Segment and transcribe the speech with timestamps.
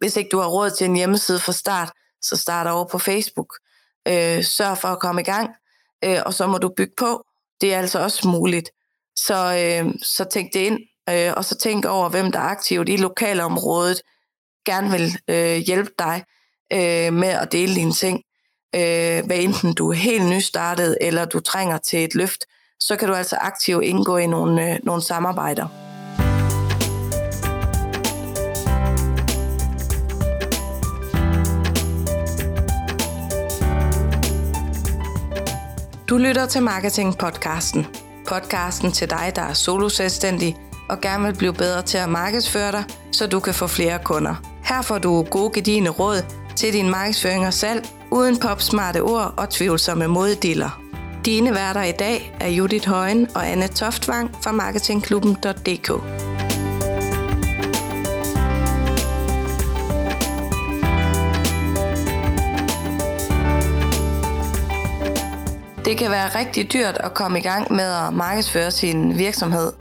[0.00, 1.92] hvis ikke du har råd til en hjemmeside fra start,
[2.22, 3.54] så start over på Facebook.
[4.08, 5.50] Øh, sørg for at komme i gang,
[6.04, 7.24] øh, og så må du bygge på.
[7.60, 8.70] Det er altså også muligt.
[9.16, 10.78] Så, øh, så tænk det ind,
[11.10, 14.02] øh, og så tænk over, hvem der er aktivt i lokalområdet,
[14.66, 16.24] gerne vil øh, hjælpe dig
[16.72, 18.22] øh, med at dele dine ting.
[18.74, 22.44] Øh, hvad enten du er helt nystartet, eller du trænger til et løft,
[22.80, 25.89] så kan du altså aktivt indgå i nogle, øh, nogle samarbejder.
[36.10, 37.86] Du lytter til Marketing Podcasten.
[38.28, 40.56] Podcasten til dig, der er solo selvstændig
[40.88, 44.34] og gerne vil blive bedre til at markedsføre dig, så du kan få flere kunder.
[44.64, 46.24] Her får du gode gedigende råd
[46.56, 50.82] til din markedsføring og salg, uden popsmarte ord og tvivlsomme moddiller.
[51.24, 55.90] Dine værter i dag er Judith Højen og Anne Toftvang fra marketingklubben.dk.
[65.90, 69.72] Det kan være rigtig dyrt at komme i gang med at markedsføre sin virksomhed.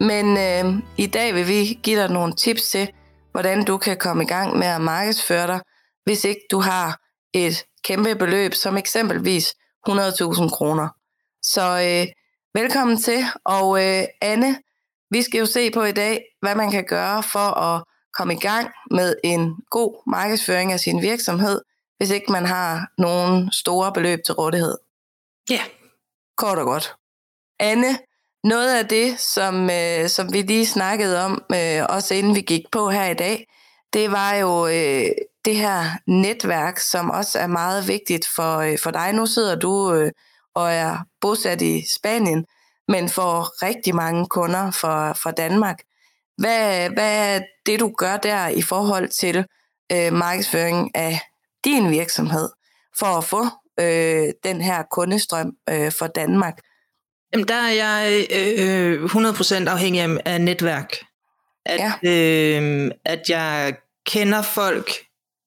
[0.00, 2.88] Men øh, i dag vil vi give dig nogle tips til,
[3.30, 5.60] hvordan du kan komme i gang med at markedsføre dig,
[6.04, 7.00] hvis ikke du har
[7.34, 9.54] et kæmpe beløb, som eksempelvis
[9.88, 10.88] 100.000 kroner.
[11.42, 12.12] Så øh,
[12.62, 14.56] velkommen til, og øh, Anne,
[15.10, 17.82] vi skal jo se på i dag, hvad man kan gøre for at
[18.14, 21.60] komme i gang med en god markedsføring af sin virksomhed,
[21.96, 24.76] hvis ikke man har nogen store beløb til rådighed.
[25.50, 25.60] Ja.
[26.36, 26.94] Kort og godt.
[27.60, 27.98] Anne,
[28.44, 32.64] noget af det, som, øh, som vi lige snakkede om, øh, også inden vi gik
[32.72, 33.46] på her i dag,
[33.92, 35.10] det var jo øh,
[35.44, 39.12] det her netværk, som også er meget vigtigt for, øh, for dig.
[39.12, 40.12] Nu sidder du øh,
[40.54, 42.46] og er bosat i Spanien,
[42.88, 45.82] men får rigtig mange kunder fra, fra Danmark.
[46.36, 49.46] Hvad, hvad er det, du gør der i forhold til
[49.92, 51.20] øh, markedsføring af
[51.64, 52.48] din virksomhed,
[52.98, 53.46] for at få
[53.80, 56.58] øh, den her kundestrøm øh, for Danmark?
[57.32, 58.26] Jamen, der er jeg
[58.58, 60.96] øh, 100% afhængig af, netværk.
[61.66, 62.10] At, ja.
[62.10, 63.74] øh, at jeg
[64.06, 64.90] kender folk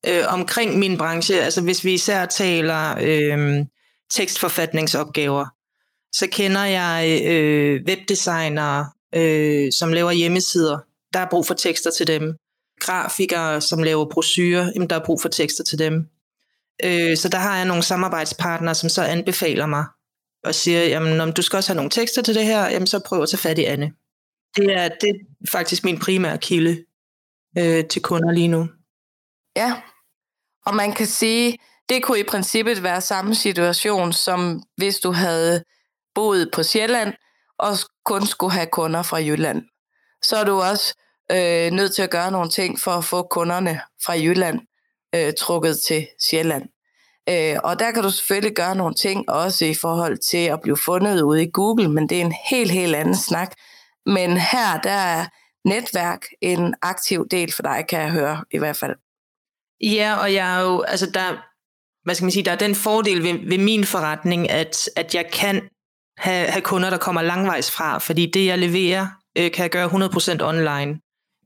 [0.07, 1.41] øh, omkring min branche.
[1.41, 3.65] Altså hvis vi især taler øh,
[4.11, 5.45] tekstforfatningsopgaver,
[6.13, 10.79] så kender jeg øh, webdesignere, øh, som laver hjemmesider.
[11.13, 12.37] Der er brug for tekster til dem.
[12.79, 16.07] Grafikere, som laver brochurer, jamen, der er brug for tekster til dem.
[16.83, 19.85] Øh, så der har jeg nogle samarbejdspartnere, som så anbefaler mig
[20.43, 22.99] og siger, jamen om du skal også have nogle tekster til det her, jamen så
[22.99, 23.91] prøv at tage fat i Anne.
[24.55, 26.85] Det er, det er faktisk min primære kilde
[27.57, 28.67] øh, til kunder lige nu.
[29.55, 29.81] Ja,
[30.65, 31.57] og man kan sige,
[31.89, 35.63] det kunne i princippet være samme situation, som hvis du havde
[36.15, 37.13] boet på Sjælland,
[37.59, 39.63] og kun skulle have kunder fra Jylland.
[40.23, 40.93] Så er du også
[41.31, 44.59] øh, nødt til at gøre nogle ting for at få kunderne fra Jylland
[45.15, 46.63] øh, trukket til Sjælland.
[47.29, 50.77] Øh, og der kan du selvfølgelig gøre nogle ting, også i forhold til at blive
[50.77, 53.55] fundet ude i Google, men det er en helt, helt anden snak.
[54.05, 55.25] Men her, der er
[55.65, 58.95] netværk en aktiv del for dig, kan jeg høre i hvert fald.
[59.81, 61.35] Ja, og jeg er jo, altså der,
[62.03, 65.31] hvad skal man sige, der er den fordel ved, ved min forretning, at, at jeg
[65.33, 65.61] kan
[66.17, 69.87] have, have kunder, der kommer langvejs fra, fordi det, jeg leverer, øh, kan jeg gøre
[69.87, 70.99] 100% online.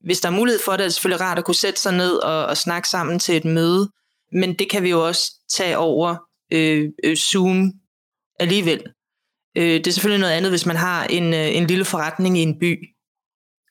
[0.04, 2.16] Hvis der er mulighed for det, er det selvfølgelig rart at kunne sætte sig ned
[2.16, 3.90] og, og snakke sammen til et møde,
[4.32, 6.16] men det kan vi jo også tage over
[6.54, 7.72] øh, øh, Zoom
[8.40, 8.84] alligevel.
[9.58, 12.42] Øh, det er selvfølgelig noget andet, hvis man har en, øh, en lille forretning i
[12.42, 12.78] en by.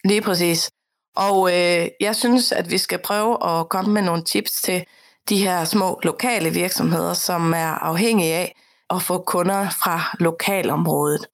[0.05, 0.71] Lige præcis.
[1.17, 4.85] Og øh, jeg synes, at vi skal prøve at komme med nogle tips til
[5.29, 8.55] de her små lokale virksomheder, som er afhængige af
[8.91, 11.27] at få kunder fra lokalområdet.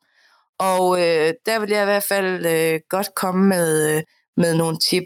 [0.59, 4.03] Og øh, der vil jeg i hvert fald øh, godt komme med, øh,
[4.37, 5.05] med nogle tip.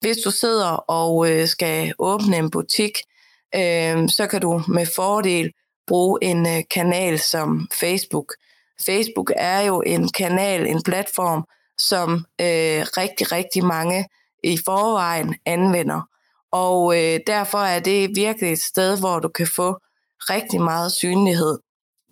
[0.00, 2.98] Hvis du sidder og øh, skal åbne en butik,
[3.54, 5.52] øh, så kan du med fordel
[5.86, 8.32] bruge en øh, kanal som Facebook.
[8.86, 11.44] Facebook er jo en kanal, en platform,
[11.78, 14.08] som øh, rigtig, rigtig mange
[14.44, 16.00] i forvejen anvender.
[16.52, 19.78] Og øh, derfor er det virkelig et sted, hvor du kan få
[20.20, 21.58] rigtig meget synlighed.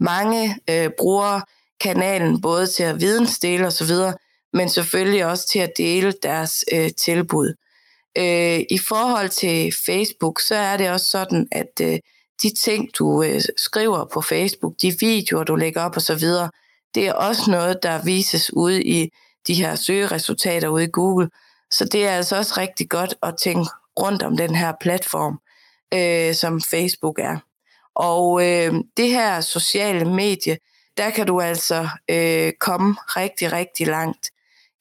[0.01, 1.41] Mange øh, bruger
[1.81, 3.93] kanalen både til at vidensdele osv.,
[4.55, 7.55] men selvfølgelig også til at dele deres øh, tilbud.
[8.19, 11.99] Øh, I forhold til Facebook, så er det også sådan, at øh,
[12.43, 16.29] de ting, du øh, skriver på Facebook, de videoer, du lægger op osv.,
[16.95, 19.11] det er også noget, der vises ude i
[19.47, 21.31] de her søgeresultater ude i Google.
[21.71, 25.39] Så det er altså også rigtig godt at tænke rundt om den her platform,
[25.95, 27.39] øh, som Facebook er.
[27.95, 30.59] Og øh, det her sociale medie,
[30.97, 34.31] der kan du altså øh, komme rigtig, rigtig langt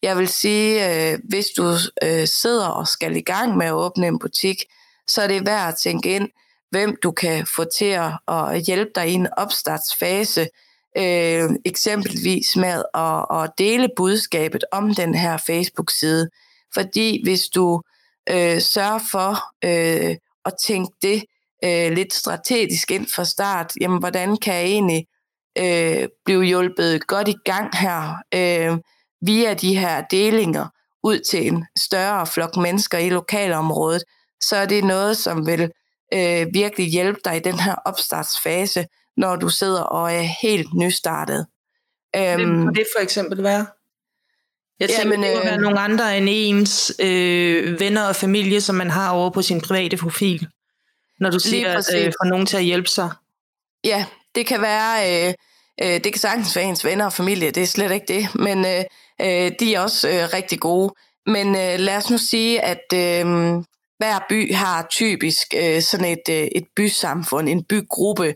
[0.04, 1.64] jeg vil sige, øh, hvis du
[2.04, 4.64] øh, sidder og skal i gang med at åbne en butik,
[5.08, 6.30] så er det værd at tænke ind,
[6.72, 10.48] hvem du kan få til at hjælpe dig i en opstartsfase,
[10.98, 16.30] øh, eksempelvis med at, at dele budskabet om den her Facebook-side.
[16.74, 17.82] Fordi hvis du
[18.30, 20.16] øh, sørger for øh,
[20.46, 21.24] at tænke det
[21.64, 25.08] øh, lidt strategisk ind fra start, jamen hvordan kan jeg egentlig
[25.58, 28.78] øh, blive hjulpet godt i gang her øh,
[29.26, 30.68] via de her delinger
[31.04, 34.04] ud til en større flok mennesker i lokalområdet,
[34.42, 35.72] så er det noget, som vil
[36.14, 38.86] øh, virkelig hjælpe dig i den her opstartsfase,
[39.18, 41.46] når du sidder og er helt nystartet.
[42.16, 43.66] Øhm, det for eksempel være?
[44.80, 48.62] Jeg tænker, Jamen, det må øh, være nogle andre end ens øh, venner og familie,
[48.62, 50.48] som man har over på sin private profil,
[51.20, 53.10] når du siger, øh, får nogen til at hjælpe sig.
[53.84, 54.06] Ja,
[54.36, 55.34] det kan være, øh,
[55.82, 58.66] øh, det kan sagtens være ens venner og familie, det er slet ikke det, men
[58.66, 58.84] øh,
[59.22, 60.94] øh, de er også øh, rigtig gode.
[61.26, 63.26] Men øh, lad os nu sige, at øh,
[63.98, 68.36] hver by har typisk øh, sådan et, øh, et bysamfund, en bygruppe.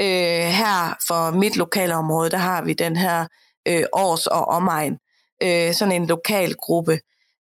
[0.00, 3.26] Øh, her for mit lokale område, der har vi den her
[3.68, 4.98] øh, års og omegn,
[5.42, 7.00] øh, sådan en lokal gruppe.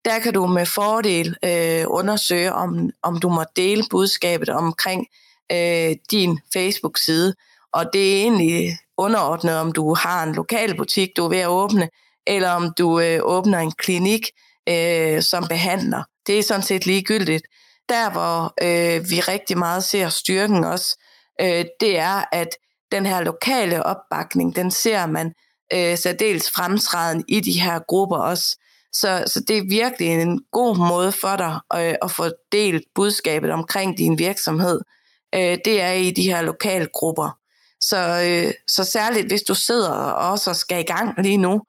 [0.05, 5.07] Der kan du med fordel øh, undersøge, om, om du må dele budskabet omkring
[5.51, 7.35] øh, din Facebook-side.
[7.73, 11.47] Og det er egentlig underordnet, om du har en lokal butik, du er ved at
[11.47, 11.89] åbne,
[12.27, 14.27] eller om du øh, åbner en klinik
[14.69, 16.03] øh, som behandler.
[16.27, 17.43] Det er sådan set ligegyldigt.
[17.89, 20.97] Der, hvor øh, vi rigtig meget ser styrken også,
[21.41, 22.49] øh, det er, at
[22.91, 25.33] den her lokale opbakning, den ser man
[25.73, 28.57] øh, særdeles fremtræden i de her grupper også.
[28.93, 33.51] Så, så det er virkelig en god måde for dig øh, at få delt budskabet
[33.51, 34.81] omkring din virksomhed.
[35.35, 37.37] Øh, det er i de her lokale grupper.
[37.81, 41.61] Så, øh, så særligt hvis du sidder og også skal i gang lige nu,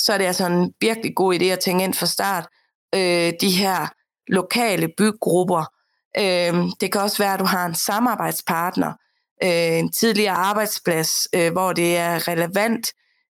[0.00, 2.46] så er det altså en virkelig god idé at tænke ind fra start.
[2.94, 3.86] Øh, de her
[4.28, 5.64] lokale bygrupper.
[6.18, 8.92] Øh, det kan også være, at du har en samarbejdspartner,
[9.42, 12.92] øh, en tidligere arbejdsplads, øh, hvor det er relevant,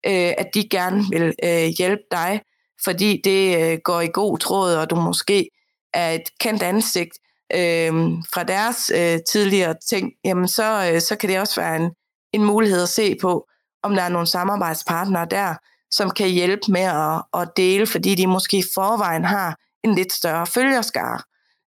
[0.06, 2.40] øh, at de gerne vil øh, hjælpe dig,
[2.84, 5.48] fordi det øh, går i god tråd, og du måske
[5.94, 7.18] er et kendt ansigt
[7.54, 7.92] øh,
[8.34, 11.90] fra deres øh, tidligere ting, jamen så, øh, så kan det også være en,
[12.32, 13.48] en mulighed at se på,
[13.82, 15.54] om der er nogle samarbejdspartnere der,
[15.90, 20.12] som kan hjælpe med at, at dele, fordi de måske i forvejen har en lidt
[20.12, 21.20] større følgerskare.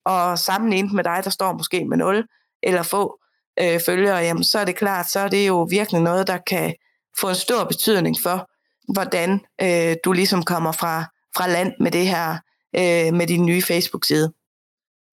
[0.06, 2.28] Og sammenlignet med dig, der står måske med 0
[2.64, 3.20] eller få
[3.62, 6.74] øh, følgere, jamen så er det klart, så er det jo virkelig noget, der kan
[7.20, 8.50] få en stor betydning for,
[8.94, 11.04] hvordan øh, du ligesom kommer fra,
[11.38, 12.32] fra land med det her,
[12.76, 14.34] øh, med din nye Facebook-side.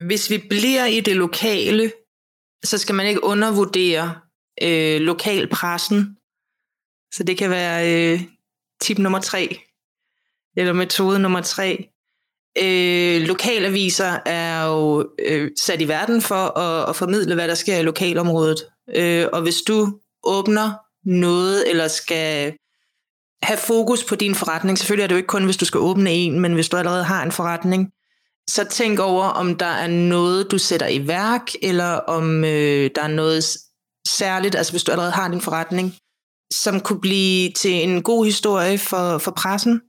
[0.06, 1.92] Hvis vi bliver i det lokale,
[2.64, 4.14] så skal man ikke undervurdere
[4.62, 6.16] øh, lokalpressen.
[7.14, 8.20] Så det kan være øh,
[8.80, 9.58] tip nummer tre,
[10.56, 11.88] eller metode nummer tre.
[12.62, 17.76] Øh, lokalaviser er jo øh, sat i verden for at, at formidle, hvad der sker
[17.76, 18.58] i lokalområdet.
[18.96, 20.72] Øh, og hvis du åbner
[21.04, 22.54] noget, eller skal
[23.42, 26.10] have fokus på din forretning, selvfølgelig er det jo ikke kun, hvis du skal åbne
[26.10, 27.92] en, men hvis du allerede har en forretning,
[28.50, 33.02] så tænk over, om der er noget, du sætter i værk, eller om øh, der
[33.02, 33.44] er noget
[34.08, 35.94] særligt, altså hvis du allerede har din forretning,
[36.52, 39.80] som kunne blive til en god historie for, for pressen.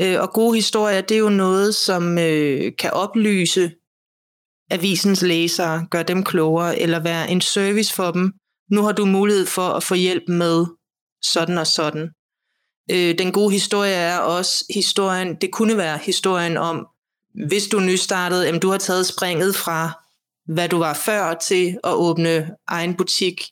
[0.00, 3.72] Øh, og gode historier, det er jo noget, som øh, kan oplyse
[4.70, 8.32] avisens læsere, gøre dem klogere, eller være en service for dem.
[8.70, 10.66] Nu har du mulighed for at få hjælp med
[11.24, 12.10] sådan og sådan.
[12.90, 16.86] Øh, den gode historie er også historien, det kunne være historien om,
[17.48, 20.04] hvis du nystartede, jamen du har taget springet fra,
[20.48, 23.50] hvad du var før til at åbne egen butik,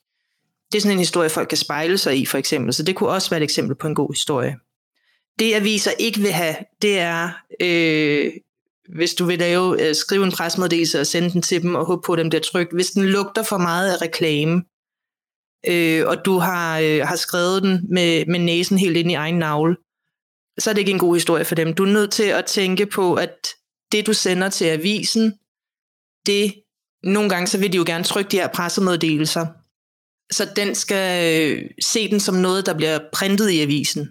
[0.73, 2.75] det er sådan en historie, folk kan spejle sig i, for eksempel.
[2.75, 4.57] Så det kunne også være et eksempel på en god historie.
[5.38, 8.33] Det aviser ikke vil have, det er, øh,
[8.97, 12.03] hvis du vil lave, øh, skrive en presmeddelelse og sende den til dem og håbe
[12.07, 12.73] på, at dem bliver trygt.
[12.73, 14.62] Hvis den lugter for meget af reklame,
[15.69, 19.38] øh, og du har, øh, har skrevet den med, med næsen helt ind i egen
[19.38, 19.76] navle,
[20.59, 21.75] så er det ikke en god historie for dem.
[21.75, 23.49] Du er nødt til at tænke på, at
[23.93, 25.35] det du sender til avisen,
[26.26, 26.55] det
[27.07, 29.47] nogle gange så vil de jo gerne trykke de her pressemeddelelser,
[30.33, 34.09] så den skal øh, se den som noget, der bliver printet i avisen.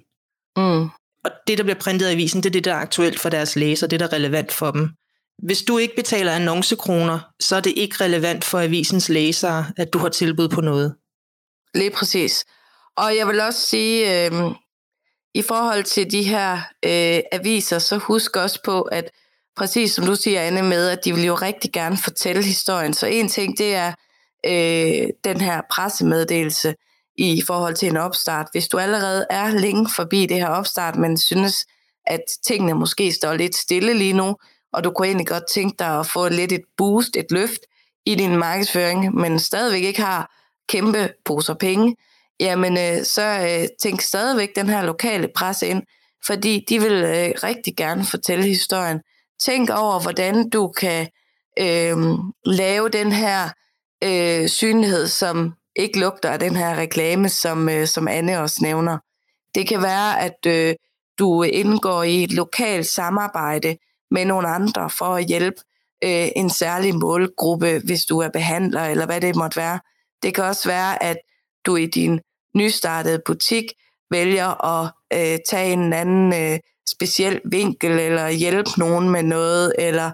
[0.58, 0.90] Mm.
[1.26, 3.56] Og det, der bliver printet i avisen, det er det, der er aktuelt for deres
[3.56, 4.90] læser, det, der er relevant for dem.
[5.44, 9.98] Hvis du ikke betaler annoncekroner, så er det ikke relevant for avisens læsere, at du
[9.98, 10.96] har tilbud på noget.
[11.74, 12.46] Lige præcis.
[12.98, 14.32] Og jeg vil også sige, øh,
[15.34, 16.54] i forhold til de her
[16.86, 19.12] øh, aviser, så husk også på, at
[19.58, 22.94] præcis som du siger, Anne, med, at de vil jo rigtig gerne fortælle historien.
[22.94, 23.94] Så en ting, det er
[24.46, 26.76] øh, den her pressemeddelelse
[27.18, 28.48] i forhold til en opstart.
[28.52, 31.66] Hvis du allerede er længe forbi det her opstart, men synes,
[32.08, 34.36] at tingene måske står lidt stille lige nu,
[34.74, 37.60] og du kunne egentlig godt tænke dig at få lidt et boost, et løft
[38.06, 40.32] i din markedsføring, men stadigvæk ikke har
[40.70, 41.96] kæmpe poser penge,
[42.40, 45.84] jamen øh, så øh, tænk stadigvæk den her lokale presse ind,
[46.26, 49.02] fordi de vil øh, rigtig gerne fortælle historien.
[49.44, 51.08] Tænk over, hvordan du kan
[51.60, 51.98] øh,
[52.46, 53.50] lave den her
[54.04, 58.98] øh, synlighed, som ikke lugter af den her reklame, som, øh, som Anne også nævner.
[59.56, 60.76] Det kan være, at øh,
[61.20, 63.78] du indgår i et lokalt samarbejde
[64.12, 65.58] med nogle andre for at hjælpe
[66.04, 69.80] øh, en særlig målgruppe, hvis du er behandler, eller hvad det måtte være.
[70.24, 71.18] Det kan også være, at
[71.66, 72.20] du i din
[72.56, 73.64] nystartede butik
[74.12, 80.12] vælger at øh, tage en anden øh, speciel vinkel, eller hjælpe nogen med noget, eller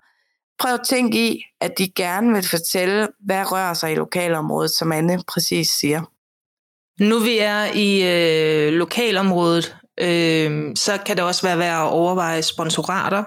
[0.60, 4.92] prøv at tænke i, at de gerne vil fortælle, hvad rører sig i lokalområdet, som
[4.92, 6.02] Anne præcis siger.
[7.00, 12.42] Nu vi er i øh, lokalområdet, øh, så kan det også være værd at overveje
[12.42, 13.24] sponsorater.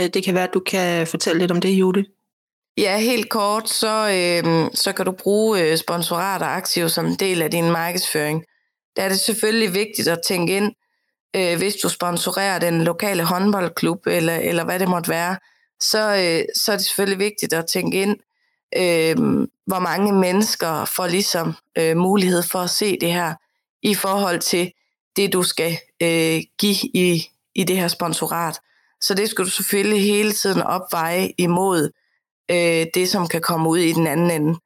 [0.00, 2.04] Øh, det kan være, at du kan fortælle lidt om det, Judy.
[2.76, 7.42] Ja, helt kort, så, øh, så kan du bruge øh, sponsorater aktivt som en del
[7.42, 8.44] af din markedsføring.
[8.96, 10.72] Der er det selvfølgelig vigtigt at tænke ind,
[11.36, 15.36] øh, hvis du sponsorerer den lokale håndboldklub, eller, eller hvad det måtte være,
[15.80, 18.16] så, øh, så er det selvfølgelig vigtigt at tænke ind,
[18.76, 23.34] øh, hvor mange mennesker får ligesom øh, mulighed for at se det her,
[23.82, 24.72] i forhold til
[25.16, 28.60] det, du skal øh, give i, i det her sponsorat.
[29.00, 31.90] Så det skal du selvfølgelig hele tiden opveje imod
[32.50, 34.58] øh, det, som kan komme ud i den anden ende.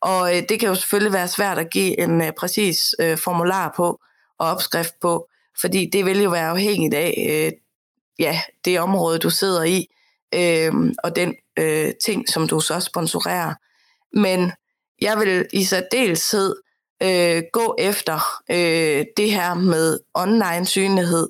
[0.00, 3.72] Og øh, det kan jo selvfølgelig være svært at give en øh, præcis øh, formular
[3.76, 4.00] på
[4.38, 5.28] og opskrift på,
[5.60, 7.52] fordi det vil jo være afhængigt af øh,
[8.18, 9.86] ja, det område, du sidder i,
[10.34, 10.72] øh,
[11.04, 13.54] og den øh, ting, som du så sponsorerer.
[14.12, 14.52] Men
[15.00, 16.56] jeg vil i særdeleshed
[17.02, 21.28] øh, gå efter øh, det her med online synlighed.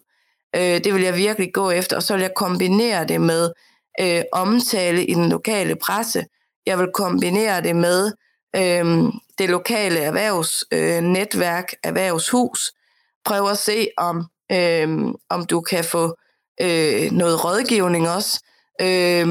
[0.57, 3.53] Øh, det vil jeg virkelig gå efter, og så vil jeg kombinere det med
[4.01, 6.25] øh, omtale i den lokale presse.
[6.67, 8.13] Jeg vil kombinere det med
[8.57, 12.73] øh, det lokale erhvervsnetværk, øh, erhvervshus.
[13.29, 16.17] Prøv at se, om, øh, om du kan få
[16.61, 18.41] øh, noget rådgivning også.
[18.81, 19.29] Øh,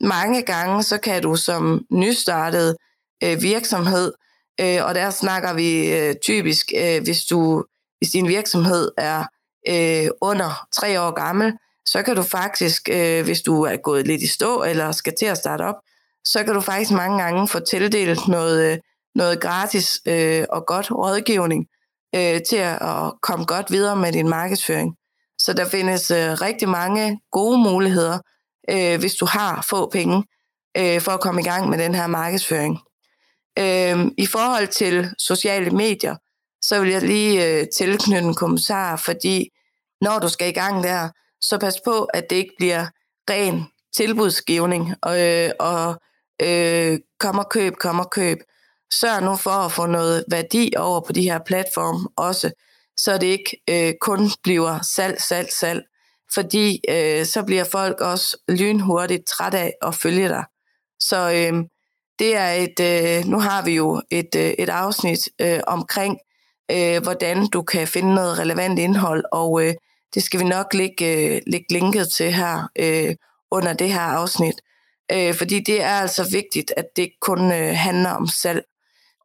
[0.00, 2.76] mange gange så kan du som nystartet
[3.24, 4.12] øh, virksomhed,
[4.60, 7.64] øh, og der snakker vi øh, typisk, øh, hvis du
[7.98, 9.24] hvis din virksomhed er
[9.68, 11.52] øh, under tre år gammel,
[11.86, 15.26] så kan du faktisk, øh, hvis du er gået lidt i stå eller skal til
[15.26, 15.76] at starte op,
[16.24, 18.78] så kan du faktisk mange gange få tildelt noget, øh,
[19.14, 21.66] noget gratis øh, og godt rådgivning
[22.14, 24.96] øh, til at, at komme godt videre med din markedsføring.
[25.38, 28.18] Så der findes øh, rigtig mange gode muligheder,
[28.70, 30.24] øh, hvis du har få penge,
[30.76, 32.78] øh, for at komme i gang med den her markedsføring.
[33.58, 36.16] Øh, I forhold til sociale medier,
[36.62, 39.48] så vil jeg lige øh, tilknytte en kommentar, fordi
[40.00, 41.08] når du skal i gang der,
[41.40, 42.86] så pas på, at det ikke bliver
[43.30, 43.64] ren
[43.96, 46.00] tilbudsgivning, og, øh, og
[46.42, 48.38] øh, kom og køb, kom og køb.
[49.00, 52.50] Sørg nu for at få noget værdi over på de her platforme også,
[52.96, 55.82] så det ikke øh, kun bliver salg, salg, salg,
[56.34, 60.44] fordi øh, så bliver folk også lynhurtigt træt af at følge dig.
[61.00, 61.64] Så øh,
[62.18, 66.18] det er et, øh, nu har vi jo et, øh, et afsnit øh, omkring,
[66.70, 69.74] øh, hvordan du kan finde noget relevant indhold, og øh,
[70.14, 73.14] det skal vi nok lægge, øh, lægge linket til her øh,
[73.50, 74.54] under det her afsnit.
[75.12, 78.64] Øh, fordi det er altså vigtigt, at det ikke kun øh, handler om salg.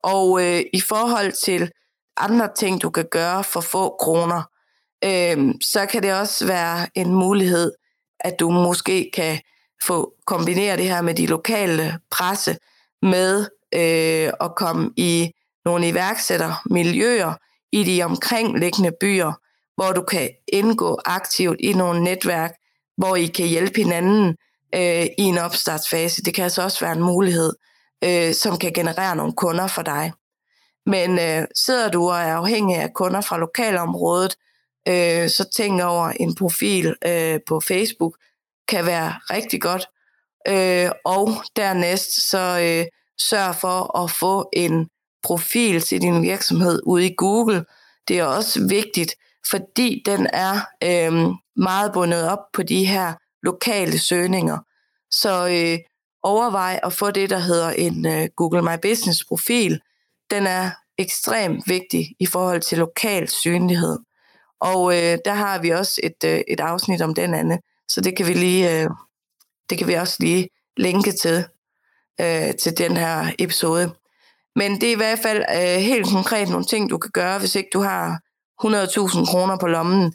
[0.04, 1.72] Og øh, i forhold til
[2.18, 4.44] andre ting, du kan gøre for få kroner,
[5.04, 7.72] øh, så kan det også være en mulighed,
[8.20, 9.40] at du måske kan
[9.84, 12.58] få kombinere det her med de lokale presse
[13.02, 15.32] med øh, at komme i
[15.66, 17.34] nogle iværksættermiljøer
[17.72, 19.34] i de omkringliggende byer,
[19.76, 22.52] hvor du kan indgå aktivt i nogle netværk,
[22.98, 24.36] hvor I kan hjælpe hinanden
[24.76, 26.24] øh, i en opstartsfase.
[26.24, 27.54] Det kan altså også være en mulighed,
[28.04, 30.14] øh, som kan generere nogle kunder for dig.
[30.86, 34.36] Men øh, sidder du og er afhængig af kunder fra lokalområdet,
[34.88, 38.18] øh, så tænk over en profil øh, på Facebook,
[38.68, 39.88] kan være rigtig godt.
[40.48, 42.86] Øh, og dernæst så øh,
[43.20, 44.90] sørg for at få en
[45.24, 47.66] profil til din virksomhed ude i Google.
[48.08, 49.16] Det er også vigtigt,
[49.50, 53.14] fordi den er øh, meget bundet op på de her
[53.44, 54.58] lokale søgninger.
[55.12, 55.80] Så øh,
[56.28, 59.80] overvej at få det, der hedder en øh, Google My Business profil.
[60.32, 64.00] Den er ekstremt vigtig i forhold til lokal synlighed.
[64.60, 68.18] Og øh, der har vi også et, øh, et afsnit om den anden, så det
[68.18, 68.90] kan vi lige, øh,
[69.70, 71.46] det kan vi også lige linke til,
[72.22, 73.94] øh, til den her episode.
[74.56, 77.56] Men det er i hvert fald øh, helt konkret nogle ting, du kan gøre, hvis
[77.56, 78.22] ikke du har
[78.66, 80.14] 100.000 kroner på lommen.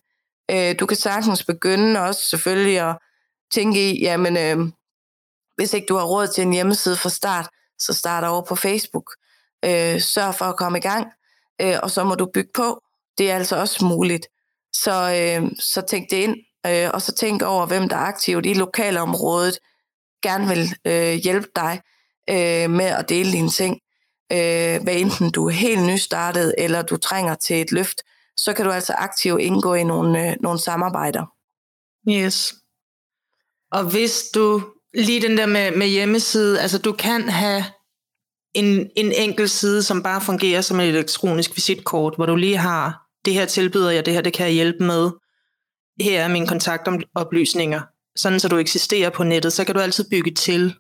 [0.51, 2.97] Øh, du kan sagtens begynde også selvfølgelig at
[3.55, 4.73] tænke i, jamen, øh,
[5.57, 9.11] hvis ikke du har råd til en hjemmeside fra start, så start over på Facebook.
[9.65, 11.07] Øh, sørg for at komme i gang,
[11.61, 12.81] øh, og så må du bygge på.
[13.19, 14.27] Det er altså også muligt.
[14.73, 18.47] Så, øh, så tænk det ind, øh, og så tænk over, hvem der er aktivt
[18.47, 19.59] i lokalområdet,
[20.23, 21.81] gerne vil øh, hjælpe dig
[22.31, 23.81] øh, med at dele dine ting.
[24.33, 28.03] Øh, hvad enten du er helt nystartet, eller du trænger til et løft,
[28.37, 31.27] så kan du altså aktivt indgå i nogle, øh, nogle samarbejder.
[32.09, 32.55] Yes.
[33.73, 37.65] Og hvis du, lige den der med, med hjemmeside, altså du kan have
[38.55, 43.03] en, en enkelt side, som bare fungerer som et elektronisk visitkort, hvor du lige har,
[43.25, 45.11] det her tilbyder jeg, det her det kan jeg hjælpe med,
[46.01, 47.81] her er mine kontaktoplysninger,
[48.17, 50.75] sådan så du eksisterer på nettet, så kan du altid bygge til.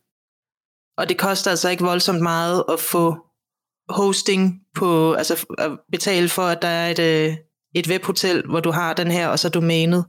[0.96, 3.16] Og det koster altså ikke voldsomt meget at få
[3.88, 7.36] hosting på, altså at betale for, at der er et, øh,
[7.74, 10.04] et webhotel, hvor du har den her, og så domænet.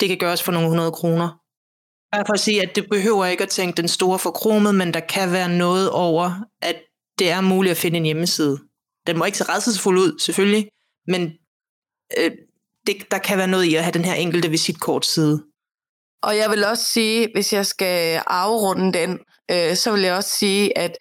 [0.00, 1.38] Det kan gøres for nogle hundrede kroner.
[2.12, 5.00] Bare for at sige, at det behøver ikke at tænke den store forkromet, men der
[5.00, 6.76] kan være noget over, at
[7.18, 8.58] det er muligt at finde en hjemmeside.
[9.06, 10.68] Den må ikke se redselsfuld ud, selvfølgelig,
[11.06, 11.32] men
[12.18, 12.30] øh,
[12.86, 15.44] det, der kan være noget i at have den her enkelte visitkortside.
[16.22, 19.18] Og jeg vil også sige, hvis jeg skal afrunde den,
[19.50, 20.98] øh, så vil jeg også sige, at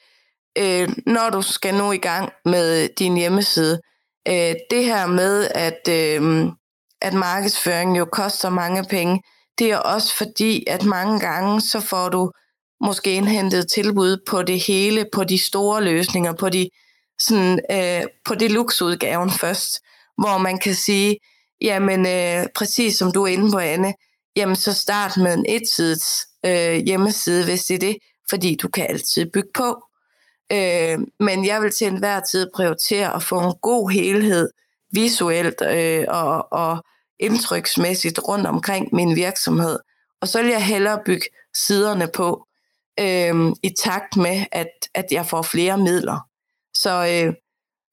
[0.57, 3.81] øh, når du skal nu i gang med din hjemmeside,
[4.27, 6.51] øh, det her med, at, øh,
[7.01, 9.21] at markedsføring jo koster mange penge,
[9.59, 12.31] det er også fordi, at mange gange så får du
[12.81, 16.69] måske indhentet tilbud på det hele, på de store løsninger, på de
[17.19, 19.81] sådan, øh, på det luksudgaven først,
[20.17, 21.17] hvor man kan sige,
[21.61, 23.93] jamen øh, præcis som du er inde på, Anne,
[24.35, 27.97] jamen så start med en etsides øh, hjemmeside, hvis det er det,
[28.29, 29.83] fordi du kan altid bygge på.
[30.51, 34.49] Øh, men jeg vil til enhver tid prioritere at få en god helhed
[34.91, 36.83] visuelt øh, og, og
[37.19, 39.79] indtryksmæssigt rundt omkring min virksomhed.
[40.21, 42.47] Og så vil jeg hellere bygge siderne på
[42.99, 46.19] øh, i takt med, at, at jeg får flere midler.
[46.73, 47.33] Så, øh,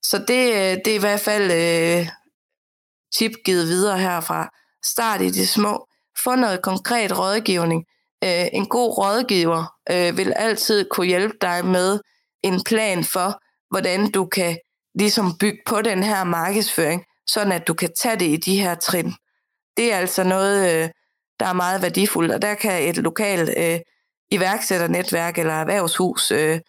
[0.02, 2.08] så det, øh, det er i hvert fald øh,
[3.16, 4.48] tip givet videre herfra.
[4.84, 5.86] Start i det små.
[6.24, 7.84] Få noget konkret rådgivning.
[8.24, 12.00] Øh, en god rådgiver øh, vil altid kunne hjælpe dig med
[12.42, 14.58] en plan for, hvordan du kan
[14.98, 18.74] ligesom bygge på den her markedsføring, sådan at du kan tage det i de her
[18.74, 19.14] trin.
[19.76, 20.88] Det er altså noget, øh,
[21.40, 23.80] der er meget værdifuldt, og der kan et lokalt øh,
[24.30, 26.60] iværksætternetværk eller erhvervshus øh,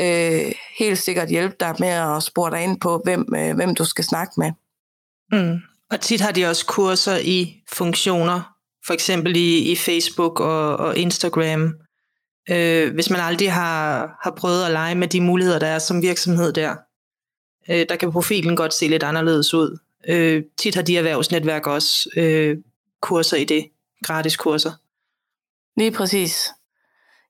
[0.00, 3.84] øh, helt sikkert hjælpe dig med at spore dig ind på, hvem, øh, hvem du
[3.84, 4.52] skal snakke med.
[5.32, 5.58] Mm.
[5.90, 10.96] Og tit har de også kurser i funktioner, for eksempel i, i Facebook og, og
[10.96, 11.74] Instagram.
[12.50, 16.02] Øh, hvis man aldrig har, har prøvet at lege med de muligheder, der er som
[16.02, 16.76] virksomhed der,
[17.70, 19.78] øh, der kan profilen godt se lidt anderledes ud.
[20.08, 22.56] Øh, tit har de erhvervsnetværk også øh,
[23.00, 23.68] kurser i det,
[24.04, 24.72] gratis kurser.
[25.76, 26.50] Lige præcis.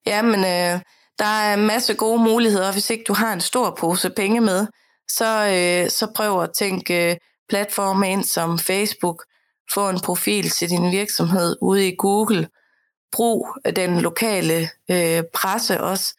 [0.06, 0.80] Jamen, øh,
[1.18, 4.66] der er en masse gode muligheder, hvis ikke du har en stor pose penge med,
[5.08, 7.16] så, øh, så prøv at tænke øh,
[7.48, 9.24] platforme ind som Facebook,
[9.74, 12.48] få en profil til din virksomhed ude i Google,
[13.12, 16.14] brug den lokale øh, presse også.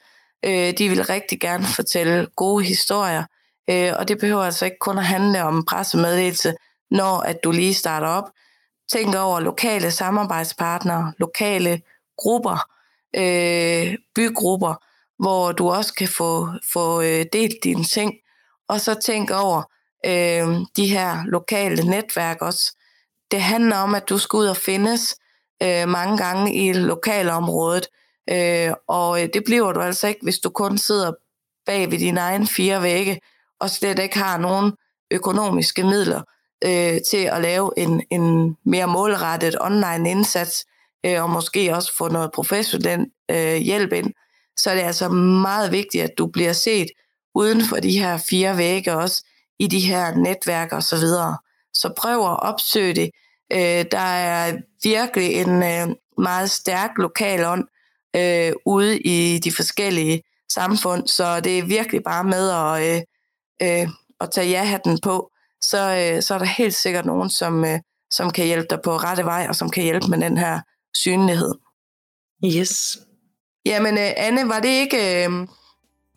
[0.46, 3.24] Øh, de vil rigtig gerne fortælle gode historier,
[3.70, 6.56] øh, og det behøver altså ikke kun at handle om pressemeddelelse,
[6.92, 8.30] når at du lige starter op.
[8.92, 11.82] Tænk over lokale samarbejdspartnere, lokale
[12.18, 12.70] grupper,
[13.16, 14.76] øh, bygrupper,
[15.20, 18.14] hvor du også kan få, få øh, delt dine ting.
[18.70, 19.64] Og så tænk over
[20.06, 22.78] øh, de her lokale netværk også.
[23.32, 25.16] Det handler om, at du skal ud og findes
[25.64, 27.88] øh, mange gange i lokalområdet,
[28.30, 31.12] øh, og øh, det bliver du altså ikke, hvis du kun sidder
[31.66, 33.20] bag ved dine egne fire vægge,
[33.60, 34.72] og slet ikke har nogen
[35.12, 36.22] økonomiske midler
[36.64, 40.66] øh, til at lave en, en mere målrettet online indsats,
[41.06, 44.14] øh, og måske også få noget professionel øh, hjælp ind,
[44.58, 46.88] så er det altså meget vigtigt, at du bliver set
[47.36, 49.24] uden for de her fire vægge også,
[49.60, 51.38] i de her netværk og så videre.
[51.74, 53.10] Så prøv at opsøge det.
[53.54, 57.68] Øh, der er virkelig en øh, meget stærk lokal ånd
[58.16, 63.02] øh, ude i de forskellige samfund, så det er virkelig bare med at, øh,
[63.62, 63.88] øh,
[64.22, 65.32] at tage ja-hatten på.
[65.62, 67.80] Så, øh, så er der helt sikkert nogen, som, øh,
[68.12, 70.60] som kan hjælpe dig på rette vej, og som kan hjælpe med den her
[70.96, 71.56] synlighed.
[72.46, 72.98] Yes.
[73.66, 75.48] Jamen, øh, Anne, var det ikke øh,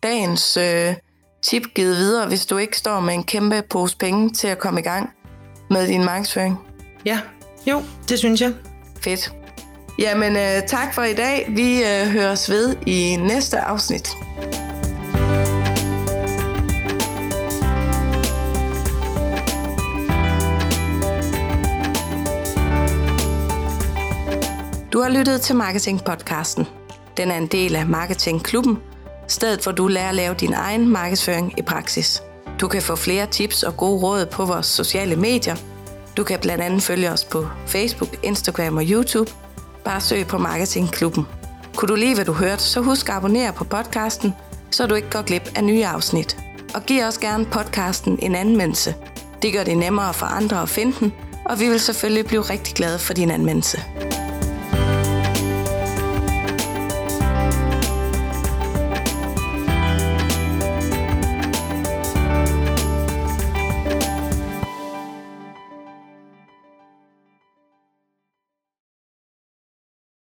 [0.03, 0.95] dagens øh,
[1.43, 4.79] tip givet videre, hvis du ikke står med en kæmpe pose penge til at komme
[4.79, 5.09] i gang
[5.69, 6.57] med din markedsføring?
[7.05, 7.19] Ja,
[7.67, 8.53] jo, det synes jeg.
[9.03, 9.33] Fedt.
[9.99, 11.45] Jamen, øh, tak for i dag.
[11.49, 14.09] Vi øh, høres ved i næste afsnit.
[25.01, 26.65] Du har lyttet til Marketing-podcasten.
[27.17, 28.77] Den er en del af Marketing Klubben,
[29.27, 32.23] stedet hvor du lærer at lave din egen markedsføring i praksis.
[32.59, 35.55] Du kan få flere tips og gode råd på vores sociale medier.
[36.17, 39.31] Du kan blandt andet følge os på Facebook, Instagram og YouTube.
[39.85, 41.27] Bare søg på Marketing Klubben.
[41.75, 44.33] Kunne du lide, hvad du hørte, så husk at abonnere på podcasten,
[44.71, 46.37] så du ikke går glip af nye afsnit.
[46.75, 48.95] Og giv os gerne podcasten en anmeldelse.
[49.41, 51.13] Det gør det nemmere for andre at finde den,
[51.45, 53.83] og vi vil selvfølgelig blive rigtig glade for din anmeldelse.